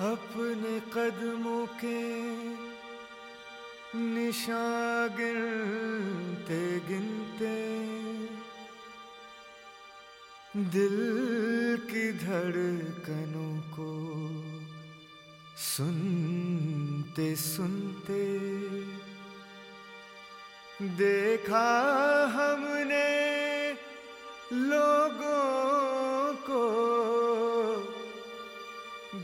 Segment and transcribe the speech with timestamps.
[0.00, 2.00] अपने कदमों के
[3.96, 7.54] निशान गिनते गिनते,
[10.74, 10.98] दिल
[11.90, 13.88] की धड़कनों को
[15.64, 18.24] सुनते सुनते,
[20.96, 21.68] देखा
[22.34, 23.08] हमने
[24.52, 26.64] लोगों को,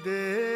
[0.05, 0.51] देखा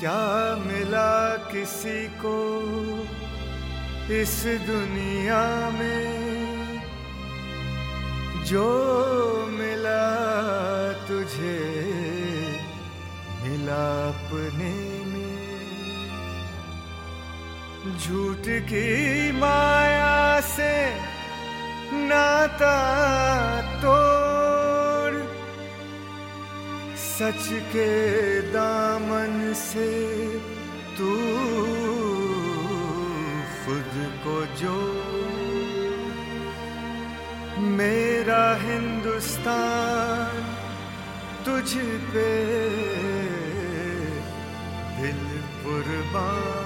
[0.00, 2.36] क्या मिला किसी को
[4.10, 6.20] इस दुनिया में?
[8.44, 8.66] जो
[9.50, 10.02] मिला
[11.08, 11.60] तुझे,
[13.42, 15.40] मिला अपने में।
[17.98, 20.94] झूठ की माया से
[21.92, 22.76] नाता
[23.82, 24.29] तोड़
[27.20, 27.90] सच के
[28.52, 29.88] दामन से
[30.98, 31.10] तू
[33.62, 33.92] खुद
[34.24, 34.76] को जो।
[37.76, 40.40] मेरा हिंदुस्तान
[41.44, 41.70] तुझ
[42.12, 42.30] पे
[44.96, 45.22] दिल
[45.64, 46.59] कुर्बान